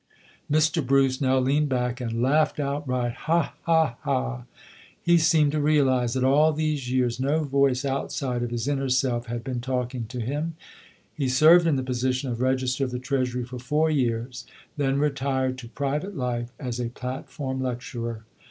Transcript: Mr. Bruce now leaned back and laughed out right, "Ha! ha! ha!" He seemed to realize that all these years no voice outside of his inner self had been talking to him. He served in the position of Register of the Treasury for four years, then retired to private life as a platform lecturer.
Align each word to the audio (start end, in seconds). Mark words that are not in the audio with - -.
Mr. 0.51 0.83
Bruce 0.83 1.21
now 1.21 1.37
leaned 1.37 1.69
back 1.69 2.01
and 2.01 2.23
laughed 2.23 2.59
out 2.59 2.87
right, 2.87 3.13
"Ha! 3.13 3.53
ha! 3.67 3.97
ha!" 4.01 4.45
He 4.99 5.19
seemed 5.19 5.51
to 5.51 5.61
realize 5.61 6.15
that 6.15 6.23
all 6.23 6.53
these 6.53 6.89
years 6.91 7.19
no 7.19 7.43
voice 7.43 7.85
outside 7.85 8.41
of 8.41 8.49
his 8.49 8.67
inner 8.67 8.89
self 8.89 9.27
had 9.27 9.43
been 9.43 9.61
talking 9.61 10.05
to 10.07 10.19
him. 10.19 10.55
He 11.13 11.29
served 11.29 11.67
in 11.67 11.75
the 11.75 11.83
position 11.83 12.31
of 12.31 12.41
Register 12.41 12.83
of 12.83 12.89
the 12.89 12.97
Treasury 12.97 13.43
for 13.45 13.59
four 13.59 13.91
years, 13.91 14.47
then 14.75 14.97
retired 14.97 15.59
to 15.59 15.67
private 15.67 16.17
life 16.17 16.49
as 16.59 16.79
a 16.79 16.89
platform 16.89 17.61
lecturer. 17.61 18.23